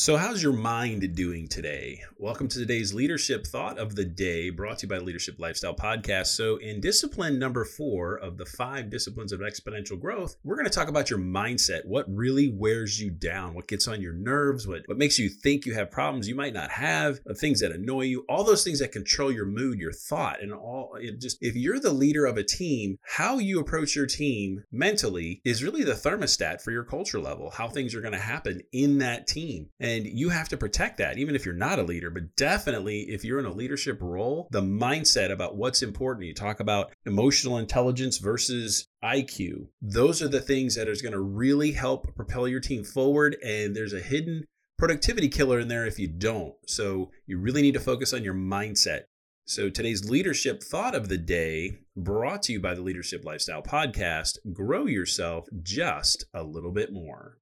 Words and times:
So, 0.00 0.16
how's 0.16 0.42
your 0.42 0.54
mind 0.54 1.14
doing 1.14 1.46
today? 1.46 2.00
Welcome 2.16 2.48
to 2.48 2.58
today's 2.58 2.94
leadership 2.94 3.46
thought 3.46 3.78
of 3.78 3.94
the 3.94 4.04
day 4.06 4.48
brought 4.48 4.78
to 4.78 4.86
you 4.86 4.88
by 4.88 4.96
Leadership 4.96 5.38
Lifestyle 5.38 5.74
Podcast. 5.74 6.28
So, 6.28 6.56
in 6.56 6.80
discipline 6.80 7.38
number 7.38 7.66
four 7.66 8.14
of 8.14 8.38
the 8.38 8.46
five 8.46 8.88
disciplines 8.88 9.30
of 9.30 9.40
exponential 9.40 10.00
growth, 10.00 10.36
we're 10.42 10.56
going 10.56 10.64
to 10.64 10.72
talk 10.72 10.88
about 10.88 11.10
your 11.10 11.18
mindset. 11.18 11.84
What 11.84 12.06
really 12.08 12.48
wears 12.48 12.98
you 12.98 13.10
down? 13.10 13.52
What 13.52 13.68
gets 13.68 13.88
on 13.88 14.00
your 14.00 14.14
nerves? 14.14 14.66
What, 14.66 14.84
what 14.86 14.96
makes 14.96 15.18
you 15.18 15.28
think 15.28 15.66
you 15.66 15.74
have 15.74 15.90
problems 15.90 16.26
you 16.26 16.34
might 16.34 16.54
not 16.54 16.70
have? 16.70 17.20
The 17.26 17.34
things 17.34 17.60
that 17.60 17.70
annoy 17.70 18.04
you? 18.04 18.24
All 18.26 18.42
those 18.42 18.64
things 18.64 18.78
that 18.78 18.92
control 18.92 19.30
your 19.30 19.44
mood, 19.44 19.78
your 19.78 19.92
thought, 19.92 20.42
and 20.42 20.50
all. 20.50 20.94
It 20.98 21.20
just, 21.20 21.36
if 21.42 21.56
you're 21.56 21.78
the 21.78 21.92
leader 21.92 22.24
of 22.24 22.38
a 22.38 22.42
team, 22.42 22.96
how 23.02 23.36
you 23.36 23.60
approach 23.60 23.94
your 23.94 24.06
team 24.06 24.64
mentally 24.72 25.42
is 25.44 25.62
really 25.62 25.84
the 25.84 25.92
thermostat 25.92 26.62
for 26.62 26.70
your 26.70 26.84
culture 26.84 27.20
level, 27.20 27.50
how 27.50 27.68
things 27.68 27.94
are 27.94 28.00
going 28.00 28.14
to 28.14 28.18
happen 28.18 28.62
in 28.72 28.96
that 29.00 29.26
team. 29.26 29.68
And 29.78 29.89
and 29.90 30.06
you 30.06 30.30
have 30.30 30.48
to 30.50 30.56
protect 30.56 30.98
that, 30.98 31.18
even 31.18 31.34
if 31.34 31.44
you're 31.44 31.54
not 31.54 31.78
a 31.78 31.82
leader. 31.82 32.10
But 32.10 32.36
definitely, 32.36 33.02
if 33.02 33.24
you're 33.24 33.38
in 33.38 33.46
a 33.46 33.52
leadership 33.52 33.98
role, 34.00 34.48
the 34.50 34.62
mindset 34.62 35.30
about 35.30 35.56
what's 35.56 35.82
important, 35.82 36.26
you 36.26 36.34
talk 36.34 36.60
about 36.60 36.92
emotional 37.04 37.58
intelligence 37.58 38.18
versus 38.18 38.88
IQ. 39.02 39.68
Those 39.82 40.22
are 40.22 40.28
the 40.28 40.40
things 40.40 40.74
that 40.76 40.88
is 40.88 41.02
going 41.02 41.12
to 41.12 41.20
really 41.20 41.72
help 41.72 42.14
propel 42.14 42.46
your 42.46 42.60
team 42.60 42.84
forward. 42.84 43.36
And 43.44 43.74
there's 43.74 43.92
a 43.92 44.00
hidden 44.00 44.44
productivity 44.78 45.28
killer 45.28 45.60
in 45.60 45.68
there 45.68 45.86
if 45.86 45.98
you 45.98 46.08
don't. 46.08 46.54
So 46.66 47.10
you 47.26 47.38
really 47.38 47.62
need 47.62 47.74
to 47.74 47.80
focus 47.80 48.12
on 48.12 48.24
your 48.24 48.34
mindset. 48.34 49.02
So 49.46 49.68
today's 49.68 50.08
leadership 50.08 50.62
thought 50.62 50.94
of 50.94 51.08
the 51.08 51.18
day 51.18 51.78
brought 51.96 52.42
to 52.44 52.52
you 52.52 52.60
by 52.60 52.74
the 52.74 52.82
Leadership 52.82 53.24
Lifestyle 53.24 53.62
Podcast 53.62 54.38
grow 54.52 54.86
yourself 54.86 55.48
just 55.62 56.24
a 56.32 56.44
little 56.44 56.70
bit 56.70 56.92
more. 56.92 57.38